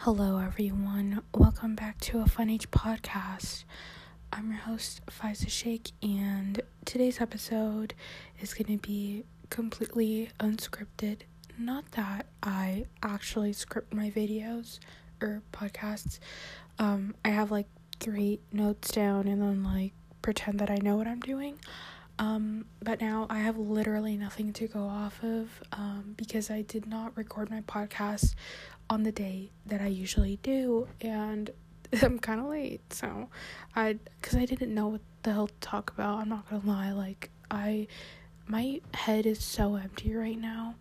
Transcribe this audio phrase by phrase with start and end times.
[0.00, 1.22] Hello, everyone.
[1.34, 3.64] Welcome back to a Fun Age podcast.
[4.32, 7.94] I'm your host, Fiza Shake, and today's episode
[8.40, 11.22] is going to be completely unscripted.
[11.58, 14.78] Not that I actually script my videos
[15.20, 16.20] or podcasts.
[16.78, 17.66] Um, I have like
[17.98, 19.92] three notes down and then like
[20.22, 21.58] pretend that I know what I'm doing.
[22.18, 26.86] Um, but now I have literally nothing to go off of um, because I did
[26.86, 28.34] not record my podcast
[28.88, 31.50] on the day that I usually do, and
[32.02, 32.80] I'm kind of late.
[32.92, 33.28] So
[33.74, 36.20] I, because I didn't know what the hell to talk about.
[36.20, 36.92] I'm not gonna lie.
[36.92, 37.86] Like I,
[38.46, 40.76] my head is so empty right now.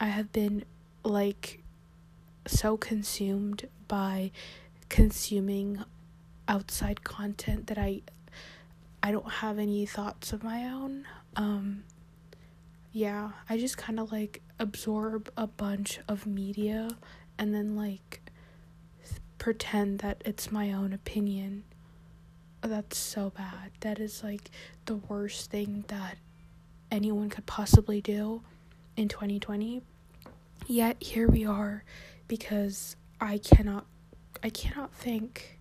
[0.00, 0.64] I have been
[1.04, 1.60] like
[2.46, 4.32] so consumed by
[4.88, 5.84] consuming
[6.48, 8.02] outside content that I
[9.02, 11.06] I don't have any thoughts of my own.
[11.36, 11.84] Um
[12.92, 16.90] yeah, I just kind of like absorb a bunch of media
[17.38, 18.20] and then like
[19.38, 21.64] pretend that it's my own opinion.
[22.60, 23.72] That's so bad.
[23.80, 24.50] That is like
[24.86, 26.16] the worst thing that
[26.90, 28.42] anyone could possibly do
[28.96, 29.82] in 2020.
[30.66, 31.82] Yet here we are
[32.28, 33.86] because I cannot
[34.44, 35.58] I cannot think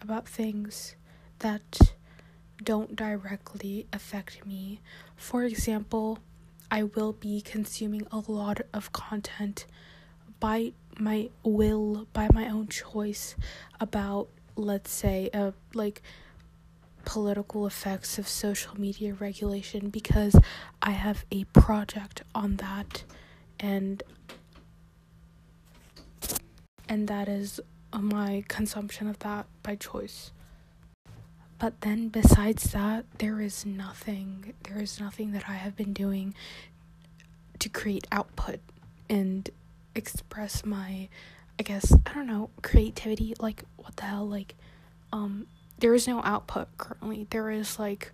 [0.00, 0.94] about things
[1.40, 1.80] that
[2.62, 4.80] don't directly affect me.
[5.16, 6.18] For example,
[6.70, 9.66] I will be consuming a lot of content
[10.40, 13.36] by my will, by my own choice
[13.80, 16.02] about, let's say, uh, like
[17.04, 20.36] political effects of social media regulation because
[20.82, 23.04] I have a project on that
[23.60, 24.02] and
[26.88, 27.60] and that is
[27.92, 30.32] my consumption of that by choice.
[31.58, 34.52] But then besides that, there is nothing.
[34.64, 36.34] There is nothing that I have been doing
[37.58, 38.60] to create output
[39.08, 39.48] and
[39.94, 41.08] express my
[41.58, 44.54] I guess I don't know, creativity like what the hell like
[45.12, 45.46] um
[45.78, 47.26] there is no output currently.
[47.30, 48.12] There is like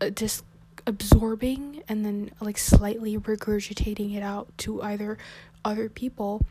[0.00, 0.44] uh, just
[0.86, 5.18] absorbing and then like slightly regurgitating it out to either
[5.64, 6.42] other people,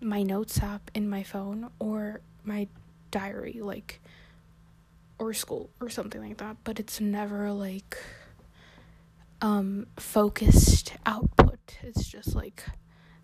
[0.00, 2.66] my notes app in my phone or my
[3.10, 4.00] diary like
[5.22, 7.96] or school or something like that, but it's never like
[9.40, 11.58] um focused output.
[11.82, 12.64] It's just like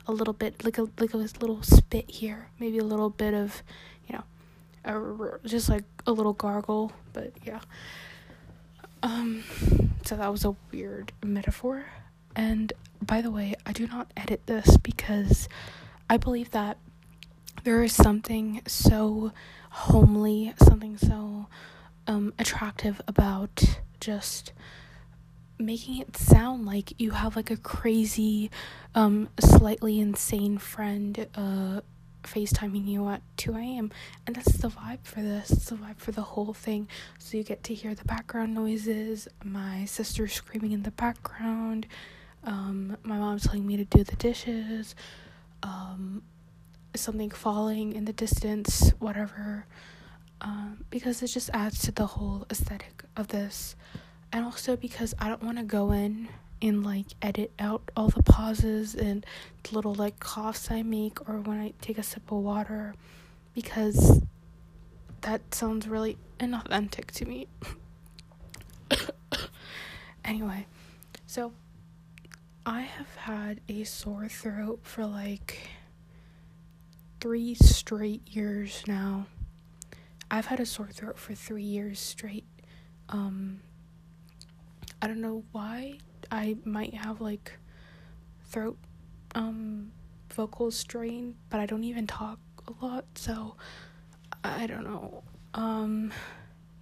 [0.06, 3.62] a little bit like a like a little spit here, maybe a little bit of,
[4.06, 4.24] you know,
[4.84, 7.60] a, just like a little gargle, but yeah.
[9.02, 9.44] Um
[10.04, 11.86] so that was a weird metaphor.
[12.36, 12.72] And
[13.02, 15.48] by the way, I do not edit this because
[16.08, 16.78] I believe that
[17.64, 19.32] there is something so
[19.70, 21.46] homely, something so
[22.08, 23.62] um, attractive about
[24.00, 24.52] just
[25.58, 28.50] making it sound like you have like a crazy,
[28.94, 31.80] um, slightly insane friend uh,
[32.22, 33.90] FaceTiming you at 2 a.m.
[34.26, 35.50] And that's the vibe for this.
[35.50, 36.88] It's the vibe for the whole thing.
[37.18, 41.86] So you get to hear the background noises, my sister screaming in the background,
[42.44, 44.94] um, my mom telling me to do the dishes,
[45.62, 46.22] um,
[46.94, 49.66] something falling in the distance, whatever
[50.40, 53.76] um, because it just adds to the whole aesthetic of this.
[54.32, 56.28] And also because I don't want to go in
[56.60, 59.24] and like edit out all the pauses and
[59.62, 62.94] the little like coughs I make or when I take a sip of water
[63.54, 64.20] because
[65.22, 67.46] that sounds really inauthentic to me.
[70.24, 70.66] anyway,
[71.26, 71.52] so
[72.64, 75.70] I have had a sore throat for like
[77.20, 79.26] three straight years now.
[80.30, 82.44] I've had a sore throat for three years straight.
[83.08, 83.60] Um,
[85.00, 85.98] I don't know why.
[86.30, 87.52] I might have like
[88.46, 88.76] throat
[89.34, 89.92] um
[90.30, 93.56] vocal strain, but I don't even talk a lot, so
[94.44, 95.22] I don't know.
[95.54, 96.12] Um,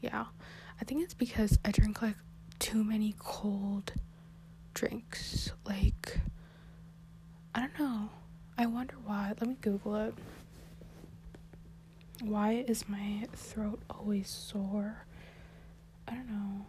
[0.01, 0.27] yeah,
[0.81, 2.17] I think it's because I drink like
[2.59, 3.93] too many cold
[4.75, 5.53] drinks.
[5.65, 6.19] Like,
[7.55, 8.11] I don't know.
[8.59, 9.33] I wonder why.
[9.41, 10.15] Let me Google it.
[12.23, 15.05] Why is my throat always sore?
[16.09, 16.67] I don't know.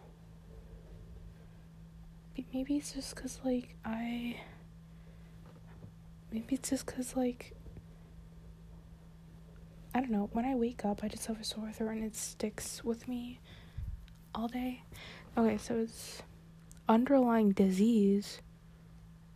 [2.52, 4.36] Maybe it's just because, like, I.
[6.30, 7.54] Maybe it's just because, like.
[9.94, 10.28] I don't know.
[10.32, 13.40] When I wake up, I just have a sore throat and it sticks with me
[14.34, 14.82] all day.
[15.36, 16.22] Okay, so it's
[16.88, 18.40] underlying disease,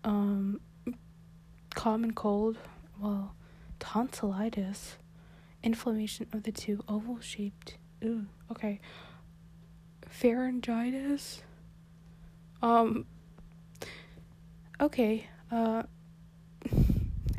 [0.05, 0.61] um,
[1.75, 2.58] common cold,
[3.00, 3.35] well,
[3.79, 4.97] tonsillitis
[5.62, 7.76] inflammation of the two oval shaped.
[8.05, 8.81] Ooh, okay.
[10.09, 11.41] Pharyngitis.
[12.62, 13.06] Um.
[14.81, 15.26] Okay.
[15.50, 15.85] Uh.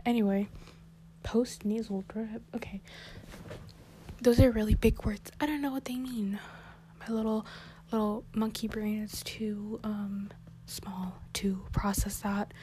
[0.06, 0.50] Anyway,
[1.24, 2.42] post nasal drip.
[2.54, 2.81] Okay.
[4.22, 5.31] Those are really big words.
[5.40, 6.40] I don't know what they mean.
[7.00, 7.46] My little
[7.92, 10.30] little monkey brain is too um
[10.66, 12.54] small to process that.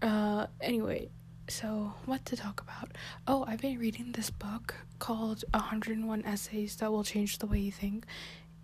[0.00, 1.10] Uh anyway,
[1.48, 2.90] so what to talk about?
[3.26, 7.72] Oh, I've been reading this book called 101 Essays That Will Change the Way You
[7.72, 8.06] Think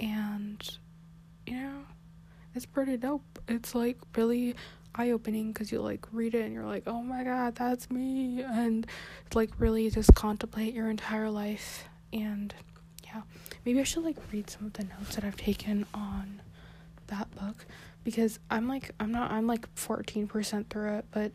[0.01, 0.79] and
[1.47, 1.81] you know,
[2.55, 3.39] it's pretty dope.
[3.49, 4.55] It's like really
[4.95, 8.43] eye opening because you like read it and you're like, oh my god, that's me,
[8.43, 8.87] and
[9.35, 11.85] like really just contemplate your entire life.
[12.13, 12.55] And
[13.05, 13.23] yeah,
[13.65, 16.43] maybe I should like read some of the notes that I've taken on
[17.07, 17.65] that book
[18.05, 21.33] because I'm like, I'm not, I'm like 14% through it, but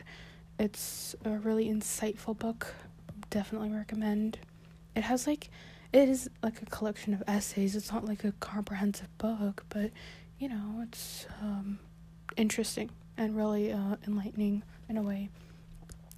[0.59, 2.73] it's a really insightful book.
[3.29, 4.37] Definitely recommend.
[4.95, 5.49] It has like,
[5.91, 7.75] it is like a collection of essays.
[7.75, 9.91] It's not like a comprehensive book, but
[10.39, 11.79] you know, it's um,
[12.37, 15.29] interesting and really uh, enlightening in a way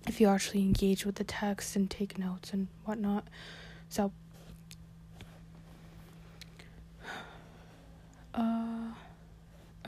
[0.08, 3.28] if you actually engage with the text and take notes and whatnot.
[3.90, 4.12] So,
[8.34, 8.92] uh,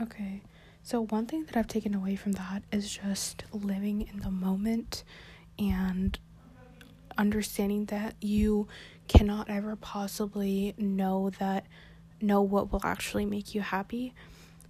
[0.02, 0.42] okay.
[0.88, 5.04] So, one thing that I've taken away from that is just living in the moment
[5.58, 6.18] and
[7.18, 8.68] understanding that you
[9.06, 11.66] cannot ever possibly know that
[12.22, 14.14] know what will actually make you happy.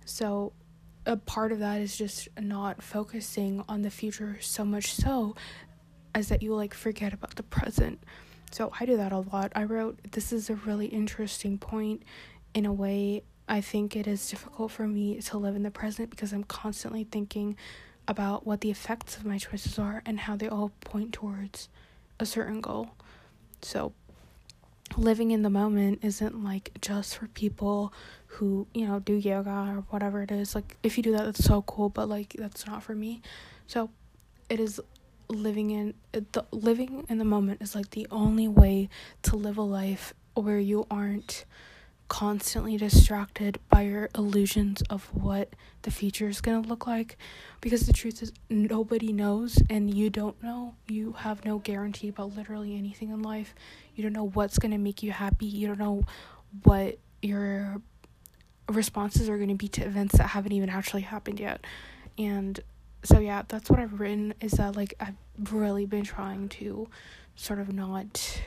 [0.06, 0.54] So,
[1.06, 5.36] a part of that is just not focusing on the future so much so
[6.16, 8.02] as that you like forget about the present.
[8.50, 9.52] So I do that a lot.
[9.54, 12.02] I wrote this is a really interesting point
[12.54, 16.10] in a way I think it is difficult for me to live in the present
[16.10, 17.56] because I'm constantly thinking
[18.06, 21.68] about what the effects of my choices are and how they all point towards
[22.18, 22.90] a certain goal.
[23.62, 23.92] So
[24.96, 27.92] living in the moment isn't like just for people
[28.26, 31.44] who you know do yoga or whatever it is like if you do that that's
[31.44, 33.20] so cool but like that's not for me
[33.66, 33.90] so
[34.48, 34.80] it is
[35.28, 38.88] living in the living in the moment is like the only way
[39.22, 41.44] to live a life where you aren't
[42.08, 47.16] constantly distracted by your illusions of what the future is going to look like.
[47.60, 50.74] Because the truth is nobody knows and you don't know.
[50.86, 53.54] You have no guarantee about literally anything in life.
[53.94, 55.46] You don't know what's going to make you happy.
[55.46, 56.04] You don't know
[56.64, 57.80] what your
[58.68, 61.64] responses are going to be to events that haven't even actually happened yet.
[62.16, 62.60] And
[63.02, 66.88] so yeah that's what i've written is that like i've really been trying to
[67.36, 68.40] sort of not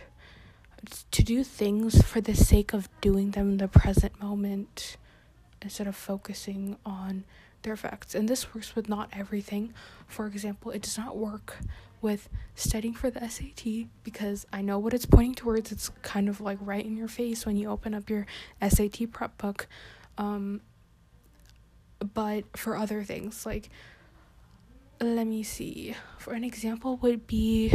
[1.12, 4.98] to do things for the sake of doing them in the present moment
[5.62, 7.24] instead of focusing on
[7.62, 8.16] their effects.
[8.16, 9.74] And this works with not everything.
[10.08, 11.58] For example, it does not work
[12.02, 15.72] with studying for the SAT because I know what it's pointing towards.
[15.72, 18.26] It's kind of like right in your face when you open up your
[18.68, 19.68] SAT prep book.
[20.18, 20.62] Um,
[22.14, 23.70] but for other things, like,
[25.00, 25.96] let me see.
[26.18, 27.74] For an example, would be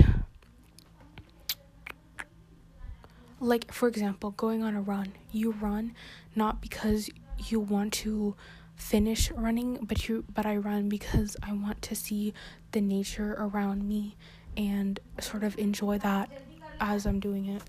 [3.40, 5.12] like for example going on a run.
[5.32, 5.94] You run
[6.34, 8.34] not because you want to
[8.74, 12.34] finish running but you but I run because I want to see
[12.72, 14.16] the nature around me
[14.56, 16.30] and sort of enjoy that
[16.80, 17.62] as I'm doing it.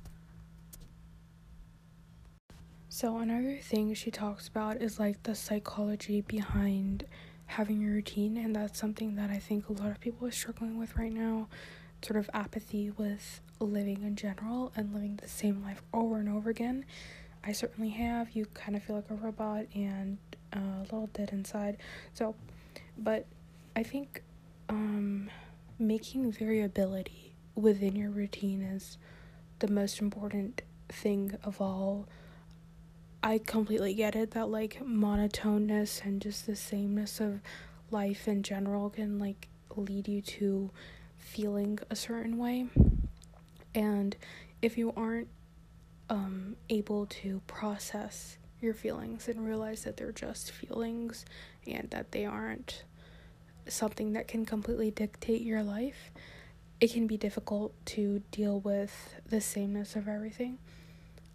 [2.90, 7.06] So another thing she talks about is like the psychology behind
[7.46, 10.78] having a routine and that's something that I think a lot of people are struggling
[10.78, 11.48] with right now
[12.02, 16.50] sort of apathy with living in general and living the same life over and over
[16.50, 16.86] again.
[17.44, 18.32] I certainly have.
[18.36, 20.18] You kind of feel like a robot and
[20.54, 21.78] uh, a little dead inside.
[22.14, 22.36] So,
[22.98, 23.26] but
[23.76, 24.22] I think
[24.70, 25.30] um,
[25.80, 28.98] making variability within your routine is
[29.60, 32.08] the most important thing of all.
[33.24, 37.42] I completely get it that like monotoneness and just the sameness of
[37.90, 40.72] life in general can like lead you to
[41.18, 42.68] feeling a certain way.
[43.76, 44.16] And
[44.62, 45.28] if you aren't
[46.10, 51.26] um, able to process your feelings and realize that they're just feelings
[51.68, 52.84] and that they aren't
[53.68, 56.12] something that can completely dictate your life,
[56.80, 60.58] it can be difficult to deal with the sameness of everything.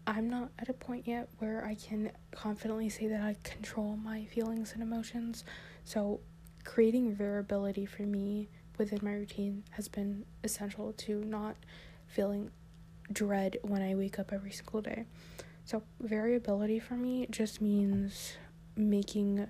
[0.06, 4.24] I'm not at a point yet where I can confidently say that I control my
[4.24, 5.44] feelings and emotions.
[5.84, 6.20] So,
[6.64, 8.48] creating variability for me
[8.82, 11.56] within my routine has been essential to not
[12.08, 12.50] feeling
[13.12, 15.04] dread when I wake up every single day.
[15.64, 18.32] So, variability for me just means
[18.76, 19.46] making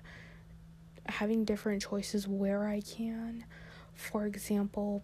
[1.07, 3.45] having different choices where I can.
[3.95, 5.03] For example,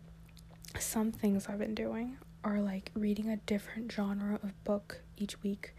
[0.77, 5.73] some things I've been doing are like reading a different genre of book each week.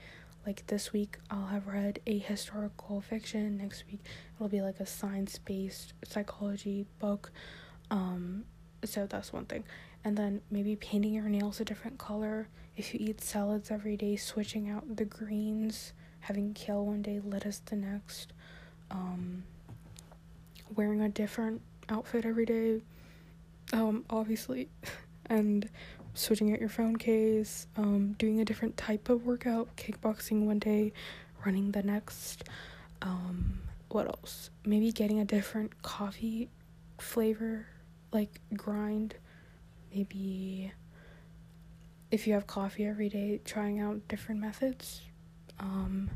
[0.45, 3.59] Like this week, I'll have read a historical fiction.
[3.59, 4.01] Next week,
[4.35, 7.31] it'll be like a science based psychology book.
[7.91, 8.45] Um,
[8.85, 9.65] so that's one thing.
[10.05, 12.49] and then maybe painting your nails a different color.
[12.77, 17.59] If you eat salads every day, switching out the greens, having kale one day, lettuce
[17.59, 18.33] the next,
[18.91, 19.45] um,
[20.75, 22.81] wearing a different outfit every day,
[23.73, 24.69] um, obviously,
[25.27, 25.69] and
[26.15, 30.93] switching out your phone case, um, doing a different type of workout, kickboxing one day,
[31.45, 32.45] running the next.
[33.03, 34.51] Um, what else?
[34.65, 36.49] Maybe getting a different coffee
[36.99, 37.67] flavor,
[38.13, 39.17] like grind.
[39.95, 40.73] Maybe
[42.11, 45.03] if you have coffee every day, trying out different methods.
[45.59, 46.11] Um,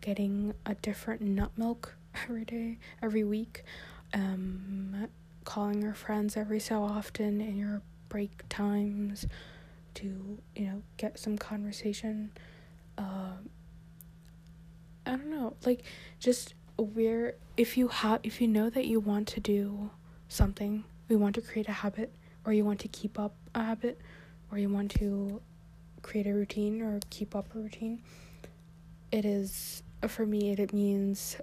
[0.00, 3.62] getting a different nut milk every day, every week.
[4.14, 5.08] Um,
[5.44, 9.26] calling your friends every so often in your break times
[9.94, 12.30] to, you know, get some conversation.
[12.96, 13.32] Uh,
[15.06, 15.82] I don't know, like
[16.18, 19.90] just where if you have if you know that you want to do
[20.28, 22.12] something, we want to create a habit
[22.44, 24.00] or you want to keep up a habit
[24.50, 25.40] or you want to
[26.02, 28.00] create a routine or keep up a routine,
[29.10, 31.36] it is for me it, it means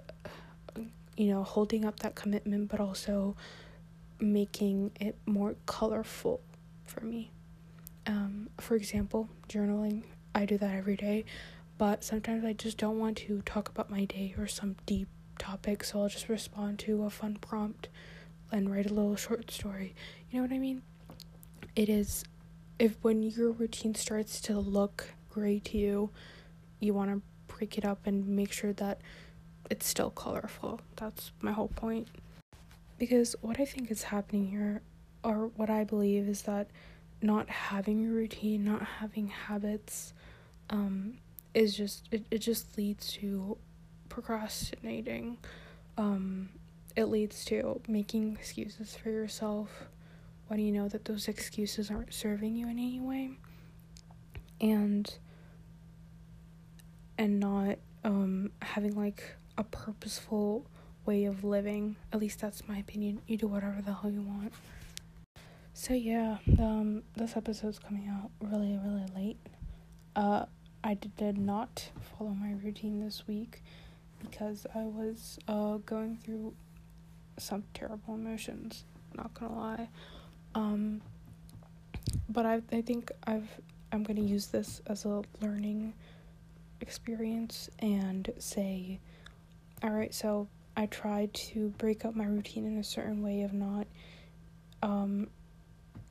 [1.16, 3.36] you know holding up that commitment but also
[4.18, 6.40] making it more colorful
[6.84, 7.30] for me.
[8.06, 10.04] Um, for example journaling.
[10.34, 11.24] I do that every day
[11.78, 15.08] but sometimes i just don't want to talk about my day or some deep
[15.38, 17.88] topic so i'll just respond to a fun prompt
[18.52, 19.94] and write a little short story
[20.30, 20.82] you know what i mean
[21.74, 22.24] it is
[22.78, 26.10] if when your routine starts to look gray to you
[26.80, 27.22] you want to
[27.56, 29.00] break it up and make sure that
[29.70, 30.80] it's still colorful.
[30.96, 32.08] That's my whole point.
[32.98, 34.82] Because what I think is happening here,
[35.22, 36.68] or what I believe, is that
[37.22, 40.12] not having a routine, not having habits,
[40.70, 41.18] um,
[41.54, 43.56] is just it, it just leads to
[44.08, 45.38] procrastinating.
[45.98, 46.50] Um,
[46.96, 49.68] it leads to making excuses for yourself
[50.48, 53.30] when you know that those excuses aren't serving you in any way.
[54.60, 55.12] And
[57.18, 60.66] and not um having like a purposeful
[61.04, 61.96] way of living.
[62.12, 63.20] At least that's my opinion.
[63.26, 64.52] You do whatever the hell you want.
[65.74, 69.38] So yeah, um this episode's coming out really really late.
[70.14, 70.46] Uh
[70.82, 73.62] I did not follow my routine this week
[74.20, 76.54] because I was uh going through
[77.38, 79.88] some terrible emotions, not to lie.
[80.54, 81.00] Um
[82.28, 83.48] but I I think I've
[83.92, 85.94] I'm to use this as a learning
[86.80, 89.00] experience and say,
[89.82, 93.52] all right, so I tried to break up my routine in a certain way of
[93.52, 93.86] not
[94.82, 95.28] um,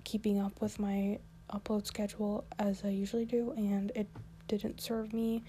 [0.03, 1.19] keeping up with my
[1.53, 4.07] upload schedule as I usually do, and it
[4.47, 5.43] didn't serve me.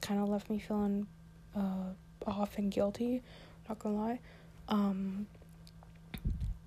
[0.00, 1.06] Kind of left me feeling
[1.54, 1.92] uh,
[2.26, 3.22] off and guilty.
[3.68, 4.20] Not gonna lie.
[4.68, 5.26] Um,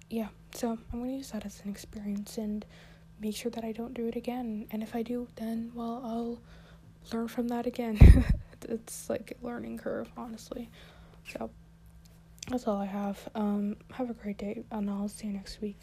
[0.09, 2.65] yeah, so I'm gonna use that as an experience and
[3.19, 4.67] make sure that I don't do it again.
[4.71, 6.41] And if I do, then well, I'll
[7.11, 7.97] learn from that again.
[8.69, 10.69] it's like a learning curve, honestly.
[11.31, 11.49] So
[12.49, 13.27] that's all I have.
[13.35, 15.81] Um, have a great day, and I'll see you next week.